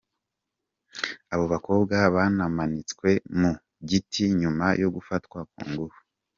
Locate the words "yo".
4.81-4.87